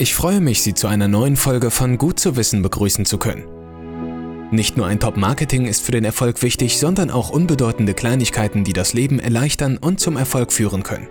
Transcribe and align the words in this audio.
Ich 0.00 0.14
freue 0.14 0.40
mich, 0.40 0.62
Sie 0.62 0.74
zu 0.74 0.86
einer 0.86 1.08
neuen 1.08 1.34
Folge 1.34 1.72
von 1.72 1.98
Gut 1.98 2.20
zu 2.20 2.36
wissen 2.36 2.62
begrüßen 2.62 3.04
zu 3.04 3.18
können. 3.18 3.48
Nicht 4.52 4.76
nur 4.76 4.86
ein 4.86 5.00
Top-Marketing 5.00 5.66
ist 5.66 5.84
für 5.84 5.90
den 5.90 6.04
Erfolg 6.04 6.40
wichtig, 6.42 6.78
sondern 6.78 7.10
auch 7.10 7.30
unbedeutende 7.30 7.94
Kleinigkeiten, 7.94 8.62
die 8.62 8.72
das 8.72 8.94
Leben 8.94 9.18
erleichtern 9.18 9.76
und 9.76 9.98
zum 9.98 10.16
Erfolg 10.16 10.52
führen 10.52 10.84
können. 10.84 11.08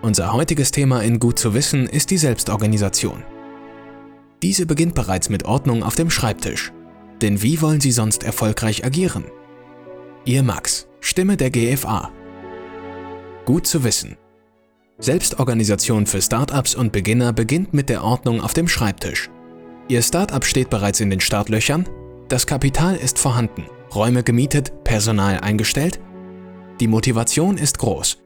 Unser 0.00 0.32
heutiges 0.32 0.70
Thema 0.70 1.02
in 1.02 1.18
Gut 1.18 1.40
zu 1.40 1.54
wissen 1.54 1.88
ist 1.88 2.10
die 2.10 2.18
Selbstorganisation. 2.18 3.24
Diese 4.42 4.64
beginnt 4.64 4.94
bereits 4.94 5.28
mit 5.28 5.44
Ordnung 5.44 5.82
auf 5.82 5.96
dem 5.96 6.08
Schreibtisch. 6.08 6.72
Denn 7.20 7.42
wie 7.42 7.60
wollen 7.60 7.80
Sie 7.80 7.92
sonst 7.92 8.22
erfolgreich 8.22 8.84
agieren? 8.84 9.24
Ihr 10.24 10.44
Max, 10.44 10.86
Stimme 11.00 11.36
der 11.36 11.50
GFA. 11.50 12.12
Gut 13.44 13.66
zu 13.66 13.82
wissen. 13.82 14.16
Selbstorganisation 15.02 16.06
für 16.06 16.22
Startups 16.22 16.76
und 16.76 16.92
Beginner 16.92 17.32
beginnt 17.32 17.74
mit 17.74 17.88
der 17.88 18.04
Ordnung 18.04 18.40
auf 18.40 18.54
dem 18.54 18.68
Schreibtisch. 18.68 19.30
Ihr 19.88 20.00
Startup 20.00 20.44
steht 20.44 20.70
bereits 20.70 21.00
in 21.00 21.10
den 21.10 21.18
Startlöchern, 21.18 21.88
das 22.28 22.46
Kapital 22.46 22.94
ist 22.94 23.18
vorhanden, 23.18 23.66
Räume 23.92 24.22
gemietet, 24.22 24.84
Personal 24.84 25.40
eingestellt. 25.40 25.98
Die 26.78 26.86
Motivation 26.86 27.58
ist 27.58 27.78
groß. 27.78 28.18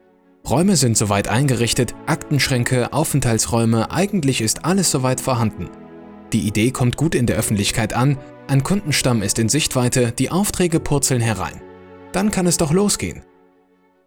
Räume 0.48 0.76
sind 0.76 0.98
soweit 0.98 1.28
eingerichtet, 1.28 1.94
Aktenschränke, 2.04 2.92
Aufenthaltsräume, 2.92 3.90
eigentlich 3.90 4.42
ist 4.42 4.66
alles 4.66 4.90
soweit 4.90 5.22
vorhanden. 5.22 5.70
Die 6.34 6.46
Idee 6.46 6.72
kommt 6.72 6.98
gut 6.98 7.14
in 7.14 7.24
der 7.24 7.36
Öffentlichkeit 7.36 7.94
an, 7.94 8.18
ein 8.48 8.62
Kundenstamm 8.62 9.22
ist 9.22 9.38
in 9.38 9.48
Sichtweite, 9.48 10.12
die 10.12 10.30
Aufträge 10.30 10.78
purzeln 10.78 11.22
herein. 11.22 11.62
Dann 12.12 12.30
kann 12.30 12.46
es 12.46 12.58
doch 12.58 12.72
losgehen. 12.72 13.22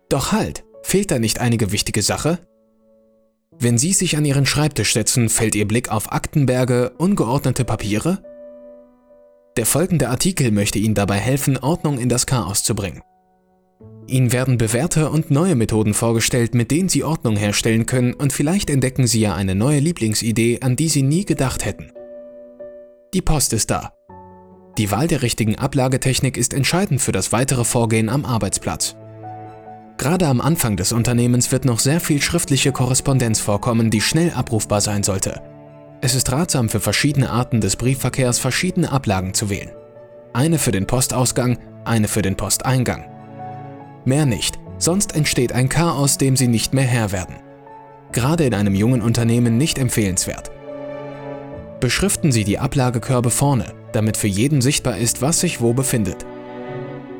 Doch 0.08 0.31
halt, 0.31 0.64
fehlt 0.84 1.09
da 1.09 1.17
nicht 1.17 1.42
einige 1.42 1.72
wichtige 1.72 2.04
Sache? 2.04 2.40
Wenn 3.62 3.77
Sie 3.77 3.91
sich 3.91 4.16
an 4.16 4.23
Ihren 4.23 4.45
Schreibtisch 4.45 4.94
setzen, 4.94 5.27
fällt 5.27 5.54
Ihr 5.54 5.67
Blick 5.67 5.91
auf 5.91 6.13
Aktenberge, 6.13 6.91
ungeordnete 6.98 7.66
Papiere? 7.66 8.23
Der 9.58 9.66
folgende 9.66 10.08
Artikel 10.08 10.52
möchte 10.52 10.80
Ihnen 10.80 10.95
dabei 10.95 11.17
helfen, 11.17 11.58
Ordnung 11.58 12.00
in 12.00 12.08
das 12.08 12.25
Chaos 12.25 12.64
zu 12.64 12.73
bringen. 12.73 13.02
Ihnen 14.08 14.31
werden 14.31 14.58
bewährte 14.58 15.09
und 15.09 15.30
neue 15.30 15.56
Methoden 15.56 15.94
vorgestellt, 15.94 16.56
mit 16.56 16.72
denen 16.72 16.88
Sie 16.88 17.03
Ordnung 17.03 17.36
herstellen 17.36 17.86
können 17.86 18.14
und 18.14 18.31
vielleicht 18.31 18.69
entdecken 18.69 19.08
Sie 19.08 19.19
ja 19.19 19.36
eine 19.36 19.56
neue 19.56 19.80
Lieblingsidee, 19.80 20.62
an 20.62 20.78
die 20.78 20.88
Sie 20.88 21.03
nie 21.03 21.25
gedacht 21.25 21.66
hätten. 21.66 21.91
Die 23.14 23.22
Post 23.22 23.52
ist 23.52 23.72
da. 23.72 23.91
Die 24.78 24.89
Wahl 24.89 25.09
der 25.09 25.22
richtigen 25.22 25.58
Ablagetechnik 25.58 26.38
ist 26.38 26.53
entscheidend 26.53 27.02
für 27.02 27.12
das 27.12 27.34
weitere 27.34 27.66
Vorgehen 27.66 28.08
am 28.08 28.23
Arbeitsplatz. 28.23 28.95
Gerade 30.00 30.28
am 30.28 30.39
Anfang 30.39 30.78
des 30.78 30.94
Unternehmens 30.94 31.52
wird 31.52 31.66
noch 31.66 31.78
sehr 31.78 32.00
viel 32.00 32.22
schriftliche 32.22 32.72
Korrespondenz 32.72 33.42
vorkommen, 33.42 33.92
die 33.92 34.00
schnell 34.00 34.31
abrufbar 34.31 34.80
sein 34.80 35.03
sollte. 35.03 35.41
Es 36.00 36.16
ist 36.16 36.31
ratsam 36.31 36.69
für 36.69 36.80
verschiedene 36.80 37.30
Arten 37.30 37.59
des 37.59 37.75
Briefverkehrs 37.75 38.39
verschiedene 38.39 38.94
Ablagen 38.94 39.33
zu 39.33 39.50
wählen. 39.50 39.72
Eine 40.31 40.58
für 40.58 40.72
den 40.72 40.88
Postausgang, 40.88 41.58
eine 41.83 42.08
für 42.08 42.22
den 42.22 42.38
Posteingang. 42.38 43.09
Mehr 44.06 44.25
nicht, 44.25 44.58
sonst 44.78 45.17
entsteht 45.17 45.52
ein 45.52 45.67
Chaos, 45.67 46.17
dem 46.17 46.38
Sie 46.38 46.47
nicht 46.47 46.73
mehr 46.73 46.86
Herr 46.86 47.11
werden. 47.11 47.36
Gerade 48.13 48.45
in 48.45 48.53
einem 48.53 48.75
jungen 48.75 49.02
Unternehmen 49.02 49.58
nicht 49.58 49.78
empfehlenswert. 49.78 50.50
Beschriften 51.81 52.31
Sie 52.31 52.45
die 52.45 52.59
Ablagekörbe 52.59 53.31
vorne, 53.31 53.73
damit 53.91 54.16
für 54.16 54.28
jeden 54.28 54.61
sichtbar 54.61 54.97
ist, 54.97 55.22
was 55.22 55.41
sich 55.41 55.59
wo 55.59 55.73
befindet. 55.73 56.25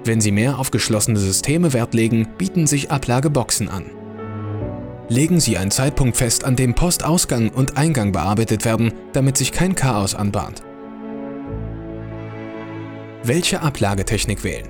Wenn 0.06 0.22
Sie 0.22 0.32
mehr 0.32 0.60
auf 0.60 0.72
geschlossene 0.72 1.20
Systeme 1.20 1.74
Wert 1.74 1.94
legen, 1.94 2.28
bieten 2.38 2.68
sich 2.68 2.92
Ablageboxen 2.92 3.70
an. 3.70 3.86
Legen 5.10 5.40
Sie 5.40 5.58
einen 5.58 5.72
Zeitpunkt 5.72 6.18
fest, 6.18 6.44
an 6.46 6.56
dem 6.56 6.76
Postausgang 6.76 7.50
und 7.50 7.78
Eingang 7.78 8.12
bearbeitet 8.12 8.64
werden, 8.64 8.94
damit 9.14 9.38
sich 9.38 9.52
kein 9.52 9.76
Chaos 9.76 10.16
anbahnt. 10.16 10.64
Welche 13.24 13.62
Ablagetechnik 13.62 14.44
wählen? 14.44 14.70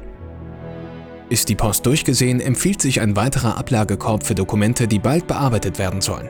Ist 1.29 1.49
die 1.49 1.55
Post 1.55 1.85
durchgesehen, 1.85 2.41
empfiehlt 2.41 2.81
sich 2.81 3.01
ein 3.01 3.15
weiterer 3.15 3.57
Ablagekorb 3.57 4.25
für 4.25 4.33
Dokumente, 4.33 4.87
die 4.87 4.97
bald 4.97 5.27
bearbeitet 5.27 5.77
werden 5.77 6.01
sollen. 6.01 6.29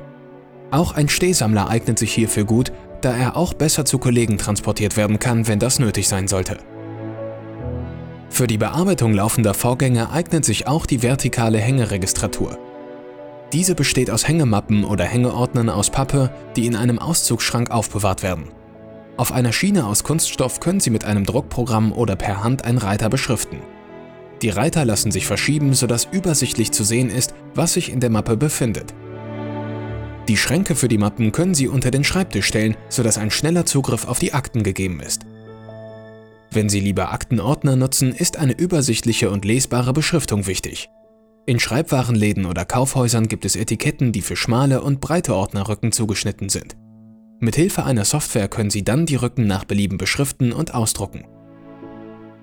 Auch 0.71 0.93
ein 0.93 1.07
Stehsammler 1.07 1.69
eignet 1.69 1.97
sich 1.97 2.13
hierfür 2.13 2.43
gut, 2.43 2.73
da 3.01 3.15
er 3.15 3.37
auch 3.37 3.53
besser 3.53 3.85
zu 3.85 3.97
Kollegen 3.97 4.37
transportiert 4.37 4.97
werden 4.97 5.17
kann, 5.17 5.47
wenn 5.47 5.59
das 5.59 5.79
nötig 5.79 6.09
sein 6.09 6.27
sollte. 6.27 6.57
Für 8.29 8.47
die 8.47 8.57
Bearbeitung 8.57 9.13
laufender 9.13 9.53
Vorgänge 9.53 10.11
eignet 10.11 10.45
sich 10.45 10.67
auch 10.67 10.85
die 10.85 11.01
vertikale 11.01 11.57
Hängeregistratur. 11.57 12.57
Diese 13.51 13.73
besteht 13.73 14.11
aus 14.11 14.27
Hängemappen 14.27 14.83
oder 14.85 15.03
Hängeordnern 15.03 15.69
aus 15.69 15.89
Pappe, 15.89 16.31
die 16.55 16.67
in 16.67 16.75
einem 16.75 16.99
Auszugsschrank 16.99 17.71
aufbewahrt 17.71 18.21
werden. 18.21 18.45
Auf 19.17 19.31
einer 19.33 19.51
Schiene 19.51 19.85
aus 19.85 20.03
Kunststoff 20.03 20.59
können 20.59 20.79
Sie 20.79 20.91
mit 20.91 21.03
einem 21.03 21.25
Druckprogramm 21.25 21.91
oder 21.91 22.15
per 22.15 22.43
Hand 22.43 22.63
einen 22.63 22.77
Reiter 22.77 23.09
beschriften. 23.09 23.59
Die 24.41 24.49
Reiter 24.49 24.85
lassen 24.85 25.11
sich 25.11 25.25
verschieben, 25.25 25.73
sodass 25.73 26.07
übersichtlich 26.09 26.71
zu 26.71 26.83
sehen 26.83 27.09
ist, 27.09 27.33
was 27.55 27.73
sich 27.73 27.91
in 27.91 27.99
der 27.99 28.11
Mappe 28.11 28.37
befindet. 28.37 28.93
Die 30.29 30.37
Schränke 30.37 30.75
für 30.75 30.87
die 30.87 30.99
Mappen 30.99 31.31
können 31.31 31.55
Sie 31.55 31.67
unter 31.67 31.91
den 31.91 32.03
Schreibtisch 32.03 32.45
stellen, 32.45 32.77
sodass 32.87 33.17
ein 33.17 33.31
schneller 33.31 33.65
Zugriff 33.65 34.07
auf 34.07 34.19
die 34.19 34.33
Akten 34.33 34.63
gegeben 34.63 35.01
ist. 35.01 35.25
Wenn 36.51 36.69
Sie 36.69 36.79
lieber 36.79 37.11
Aktenordner 37.11 37.75
nutzen, 37.75 38.13
ist 38.13 38.37
eine 38.37 38.53
übersichtliche 38.53 39.29
und 39.29 39.45
lesbare 39.45 39.93
Beschriftung 39.93 40.47
wichtig. 40.47 40.89
In 41.45 41.59
Schreibwarenläden 41.59 42.45
oder 42.45 42.65
Kaufhäusern 42.65 43.27
gibt 43.27 43.45
es 43.45 43.55
Etiketten, 43.55 44.11
die 44.11 44.21
für 44.21 44.35
schmale 44.35 44.81
und 44.81 44.99
breite 44.99 45.35
Ordnerrücken 45.35 45.91
zugeschnitten 45.91 46.49
sind. 46.49 46.75
Mit 47.39 47.55
Hilfe 47.55 47.85
einer 47.85 48.05
Software 48.05 48.47
können 48.47 48.69
Sie 48.69 48.83
dann 48.83 49.05
die 49.05 49.15
Rücken 49.15 49.47
nach 49.47 49.63
Belieben 49.63 49.97
beschriften 49.97 50.51
und 50.51 50.73
ausdrucken. 50.73 51.25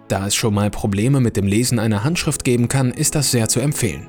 Da 0.08 0.26
es 0.26 0.34
schon 0.34 0.54
mal 0.54 0.70
Probleme 0.70 1.20
mit 1.20 1.36
dem 1.36 1.46
Lesen 1.46 1.78
einer 1.78 2.04
Handschrift 2.04 2.44
geben 2.44 2.68
kann, 2.68 2.92
ist 2.92 3.14
das 3.14 3.30
sehr 3.30 3.48
zu 3.48 3.60
empfehlen. 3.60 4.08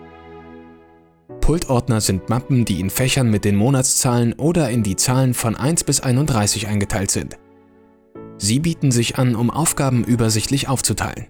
Pultordner 1.42 2.02
sind 2.02 2.30
Mappen, 2.30 2.66
die 2.66 2.80
in 2.80 2.90
Fächern 2.90 3.32
mit 3.32 3.46
den 3.46 3.56
Monatszahlen 3.56 4.34
oder 4.34 4.70
in 4.70 4.84
die 4.84 4.96
Zahlen 4.96 5.34
von 5.34 5.56
1 5.56 5.86
bis 5.86 6.02
31 6.02 6.68
eingeteilt 6.68 7.10
sind. 7.10 7.38
Sie 8.38 8.60
bieten 8.60 8.92
sich 8.92 9.18
an, 9.18 9.36
um 9.36 9.50
Aufgaben 9.50 10.04
übersichtlich 10.04 10.70
aufzuteilen. 10.70 11.28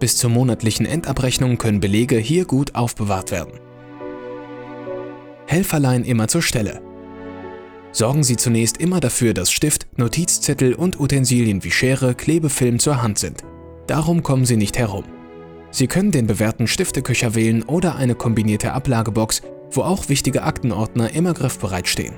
Bis 0.00 0.16
zur 0.16 0.30
monatlichen 0.30 0.86
Endabrechnung 0.86 1.58
können 1.58 1.80
Belege 1.80 2.16
hier 2.16 2.44
gut 2.44 2.74
aufbewahrt 2.74 3.30
werden. 3.30 3.60
Helferlein 5.46 6.04
immer 6.04 6.28
zur 6.28 6.42
Stelle. 6.42 6.80
Sorgen 7.92 8.22
Sie 8.22 8.36
zunächst 8.36 8.76
immer 8.78 9.00
dafür, 9.00 9.34
dass 9.34 9.50
Stift, 9.50 9.86
Notizzettel 9.96 10.74
und 10.74 11.00
Utensilien 11.00 11.64
wie 11.64 11.72
Schere, 11.72 12.14
Klebefilm 12.14 12.78
zur 12.78 13.02
Hand 13.02 13.18
sind. 13.18 13.42
Darum 13.86 14.22
kommen 14.22 14.46
Sie 14.46 14.56
nicht 14.56 14.78
herum. 14.78 15.04
Sie 15.72 15.86
können 15.86 16.12
den 16.12 16.26
bewährten 16.26 16.66
Stifteköcher 16.66 17.34
wählen 17.34 17.62
oder 17.64 17.96
eine 17.96 18.14
kombinierte 18.14 18.72
Ablagebox, 18.72 19.42
wo 19.70 19.82
auch 19.82 20.08
wichtige 20.08 20.42
Aktenordner 20.44 21.12
immer 21.14 21.34
griffbereit 21.34 21.88
stehen. 21.88 22.14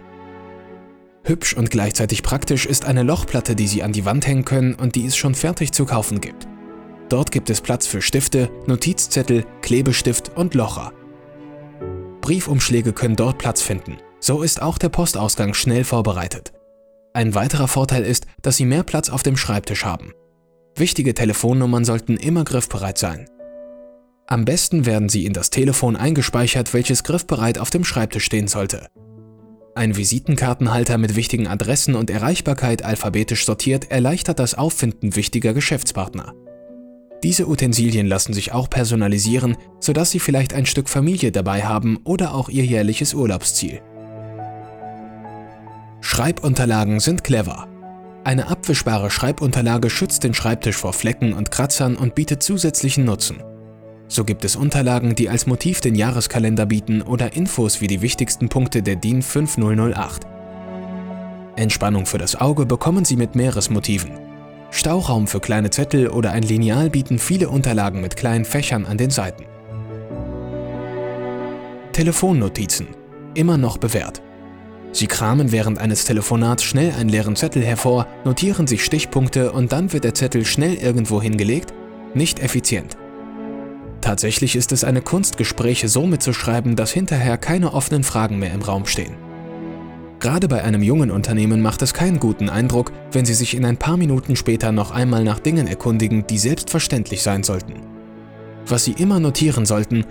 Hübsch 1.25 1.55
und 1.55 1.71
gleichzeitig 1.71 2.23
praktisch 2.23 2.67
ist 2.67 2.85
eine 2.85 3.03
Lochplatte, 3.03 3.55
die 3.55 3.69
Sie 3.69 3.83
an 3.83 3.93
die 3.93 4.05
Wand 4.05 4.27
hängen 4.27 4.45
können 4.45 4.75
und 4.75 4.97
die 4.97 5.07
es 5.07 5.17
schon 5.17 5.35
fertig 5.35 5.73
zu 5.73 5.87
kaufen 5.87 6.21
gibt. 6.21 6.49
Dort 7.09 7.31
gibt 7.31 7.51
es 7.51 7.61
Platz 7.61 7.87
für 7.87 8.03
Stifte, 8.03 8.51
Notizzettel, 8.67 9.45
Klebestift 9.61 10.37
und 10.37 10.55
Locher. 10.55 10.93
Briefumschläge 12.21 12.93
können 12.93 13.17
dort 13.17 13.39
Platz 13.39 13.63
finden. 13.63 13.99
So 14.19 14.43
ist 14.43 14.63
auch 14.63 14.79
der 14.79 14.89
Postausgang 14.89 15.55
schnell 15.55 15.85
vorbereitet. 15.85 16.53
Ein 17.15 17.35
weiterer 17.35 17.69
Vorteil 17.69 18.05
ist, 18.05 18.27
dass 18.41 18.57
Sie 18.57 18.65
mehr 18.65 18.83
Platz 18.83 19.11
auf 19.11 19.23
dem 19.23 19.37
Schreibtisch 19.37 19.85
haben. 19.85 20.13
Wichtige 20.77 21.15
Telefonnummern 21.15 21.85
sollten 21.85 22.17
immer 22.17 22.45
griffbereit 22.45 22.97
sein. 22.97 23.27
Am 24.27 24.47
besten 24.47 24.87
werden 24.87 25.11
sie 25.11 25.27
in 25.27 25.35
das 25.35 25.51
Telefon 25.51 25.95
eingespeichert, 25.95 26.73
welches 26.73 27.05
griffbereit 27.05 27.59
auf 27.59 27.69
dem 27.69 27.85
Schreibtisch 27.85 28.25
stehen 28.25 28.49
sollte. 28.49 28.87
Ein 29.75 29.97
Visitenkartenhalter 29.97 30.99
mit 30.99 31.17
wichtigen 31.17 31.47
Adressen 31.47 31.95
und 31.95 32.11
Erreichbarkeit 32.11 32.85
alphabetisch 32.85 33.47
sortiert 33.47 33.91
erleichtert 33.91 34.39
das 34.39 34.55
Auffinden 34.55 35.17
wichtiger 35.17 35.55
Geschäftspartner. 35.55 36.35
Diese 37.23 37.49
Utensilien 37.49 38.07
lassen 38.07 38.35
sich 38.35 38.53
auch 38.53 38.69
personalisieren, 38.69 39.57
sodass 39.81 40.11
Sie 40.11 40.19
vielleicht 40.19 40.53
ein 40.53 40.67
Stück 40.67 40.91
Familie 40.91 41.33
dabei 41.33 41.63
haben 41.63 42.01
oder 42.05 42.35
auch 42.35 42.51
Ihr 42.51 42.67
jährliches 42.67 43.15
Urlaubsziel. 43.15 43.81
Schreibunterlagen 46.01 47.01
sind 47.01 47.25
clever. 47.25 47.67
Eine 48.25 48.49
abwischbare 48.49 49.11
Schreibunterlage 49.11 49.89
schützt 49.89 50.23
den 50.23 50.35
Schreibtisch 50.35 50.77
vor 50.77 50.93
Flecken 50.93 51.33
und 51.33 51.51
Kratzern 51.51 51.97
und 51.97 52.15
bietet 52.15 52.43
zusätzlichen 52.43 53.05
Nutzen. 53.05 53.43
So 54.13 54.25
gibt 54.25 54.45
es 54.45 54.57
Unterlagen, 54.57 55.15
die 55.15 55.31
als 55.31 55.47
Motiv 55.47 55.81
den 55.81 55.95
Jahreskalender 55.95 56.67
bieten 56.67 57.01
oder 57.01 57.35
Infos 57.35 57.81
wie 57.81 57.87
die 57.87 58.03
wichtigsten 58.03 58.51
Punkte 58.51 58.83
der 58.83 58.97
DIN 58.97 59.23
5008. 59.23 60.27
Entspannung 61.57 62.05
für 62.05 62.19
das 62.19 62.39
Auge 62.39 62.67
bekommen 62.67 63.07
Sie 63.07 63.17
mit 63.17 63.37
Meeresmotiven. 63.37 64.11
Stauraum 64.71 65.27
für 65.27 65.41
kleine 65.41 65.71
Zettel 65.71 66.09
oder 66.09 66.33
ein 66.33 66.43
Lineal 66.43 66.91
bieten 66.91 67.19
viele 67.19 67.49
Unterlagen 67.49 68.03
mit 68.03 68.15
kleinen 68.19 68.45
Fächern 68.45 68.85
an 68.85 68.99
den 68.99 69.09
Seiten. 69.09 69.47
Telefonnotizen. 71.95 72.89
Immer 73.33 73.57
noch 73.57 73.79
bewährt. 73.79 74.21
Sie 74.93 75.07
kramen 75.07 75.53
während 75.53 75.79
eines 75.79 76.05
Telefonats 76.05 76.65
schnell 76.65 76.93
einen 77.01 77.09
leeren 77.09 77.35
Zettel 77.35 77.63
hervor, 77.63 78.07
notieren 78.27 78.67
sich 78.67 78.85
Stichpunkte 78.85 79.53
und 79.53 79.73
dann 79.73 79.95
wird 79.95 80.05
der 80.05 80.13
Zettel 80.13 80.45
schnell 80.45 80.75
irgendwo 80.75 81.23
hingelegt? 81.23 81.73
Nicht 82.13 82.41
effizient. 82.41 82.99
Tatsächlich 84.03 84.57
ist 84.57 84.73
es 84.73 84.83
eine 84.83 85.01
Kunst, 85.01 85.37
Gespräche 85.37 85.89
so 85.89 86.07
mitzuschreiben, 86.07 86.75
dass 86.75 86.91
hinterher 86.91 87.39
keine 87.39 87.73
offenen 87.73 88.03
Fragen 88.03 88.39
mehr 88.39 88.53
im 88.53 88.61
Raum 88.61 88.85
stehen. 88.85 89.15
Gerade 90.19 90.49
bei 90.49 90.63
einem 90.63 90.83
jungen 90.83 91.11
Unternehmen 91.11 91.63
macht 91.63 91.83
es 91.83 91.95
keinen 91.95 92.19
guten 92.19 92.49
Eindruck, 92.49 92.93
wenn 93.13 93.25
Sie 93.25 93.35
sich 93.35 93.57
in 93.57 93.65
ein 93.65 93.77
paar 93.77 93.97
Minuten 93.97 94.35
später 94.35 94.73
noch 94.73 94.91
einmal 94.91 95.23
nach 95.25 95.39
Dingen 95.39 95.69
erkundigen, 95.69 96.27
die 96.27 96.39
selbstverständlich 96.39 97.23
sein 97.23 97.45
sollten. 97.45 97.75
Was 98.67 98.85
Sie 98.85 98.93
immer 98.93 99.21
notieren 99.21 99.67
sollten, 99.67 100.05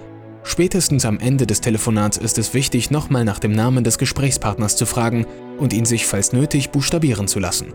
spätestens 0.44 1.06
am 1.06 1.20
Ende 1.20 1.46
des 1.46 1.60
Telefonats 1.60 2.18
ist 2.18 2.38
es 2.38 2.54
wichtig, 2.54 2.92
nochmal 2.92 3.26
nach 3.26 3.40
dem 3.40 3.52
Namen 3.52 3.84
des 3.84 3.98
Gesprächspartners 3.98 4.78
zu 4.78 4.86
fragen 4.86 5.26
und 5.58 5.74
ihn 5.74 5.86
sich, 5.86 6.06
falls 6.06 6.32
nötig, 6.32 6.72
buchstabieren 6.72 7.28
zu 7.28 7.40
lassen. 7.40 7.74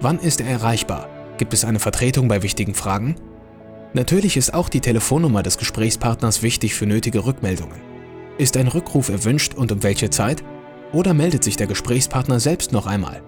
Wann 0.00 0.18
ist 0.18 0.40
er 0.40 0.48
erreichbar? 0.48 1.08
Gibt 1.36 1.52
es 1.52 1.64
eine 1.64 1.78
Vertretung 1.78 2.28
bei 2.28 2.42
wichtigen 2.42 2.74
Fragen? 2.74 3.16
Natürlich 3.94 4.36
ist 4.36 4.54
auch 4.54 4.68
die 4.68 4.80
Telefonnummer 4.80 5.42
des 5.42 5.58
Gesprächspartners 5.58 6.42
wichtig 6.42 6.74
für 6.74 6.86
nötige 6.86 7.26
Rückmeldungen. 7.26 7.80
Ist 8.38 8.56
ein 8.56 8.68
Rückruf 8.68 9.10
erwünscht 9.10 9.54
und 9.54 9.70
um 9.70 9.82
welche 9.82 10.08
Zeit? 10.08 10.42
Oder 10.92 11.12
meldet 11.12 11.44
sich 11.44 11.56
der 11.56 11.66
Gesprächspartner 11.66 12.40
selbst 12.40 12.72
noch 12.72 12.86
einmal? 12.86 13.22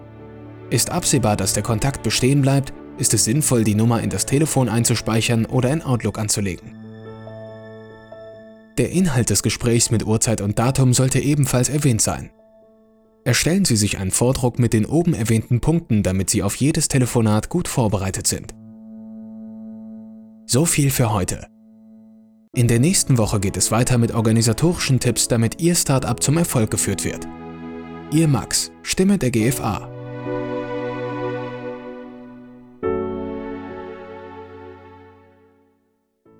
Ist 0.71 0.89
absehbar, 0.89 1.37
dass 1.37 1.53
der 1.53 1.63
Kontakt 1.63 2.01
bestehen 2.01 2.41
bleibt, 2.41 2.73
ist 2.97 3.13
es 3.13 3.25
sinnvoll, 3.25 3.63
die 3.63 3.75
Nummer 3.75 4.01
in 4.01 4.09
das 4.09 4.25
Telefon 4.25 4.69
einzuspeichern 4.69 5.45
oder 5.45 5.71
in 5.71 5.83
Outlook 5.83 6.17
anzulegen. 6.17 6.75
Der 8.77 8.89
Inhalt 8.91 9.29
des 9.29 9.43
Gesprächs 9.43 9.91
mit 9.91 10.05
Uhrzeit 10.05 10.41
und 10.41 10.57
Datum 10.57 10.93
sollte 10.93 11.19
ebenfalls 11.19 11.69
erwähnt 11.69 12.01
sein. 12.01 12.31
Erstellen 13.23 13.65
Sie 13.65 13.75
sich 13.75 13.99
einen 13.99 14.11
Vordruck 14.11 14.59
mit 14.59 14.73
den 14.73 14.85
oben 14.85 15.13
erwähnten 15.13 15.61
Punkten, 15.61 16.03
damit 16.03 16.29
Sie 16.29 16.43
auf 16.43 16.55
jedes 16.55 16.87
Telefonat 16.87 17.49
gut 17.49 17.67
vorbereitet 17.67 18.27
sind. 18.27 18.53
So 20.47 20.65
viel 20.65 20.91
für 20.91 21.11
heute. 21.11 21.47
In 22.55 22.67
der 22.67 22.79
nächsten 22.79 23.17
Woche 23.17 23.39
geht 23.39 23.57
es 23.57 23.71
weiter 23.71 23.97
mit 23.97 24.13
organisatorischen 24.13 24.99
Tipps, 24.99 25.27
damit 25.27 25.59
Ihr 25.59 25.75
Startup 25.75 26.21
zum 26.21 26.37
Erfolg 26.37 26.69
geführt 26.69 27.03
wird. 27.03 27.27
Ihr 28.11 28.27
Max, 28.27 28.71
Stimme 28.83 29.17
der 29.17 29.31
GFA. 29.31 29.94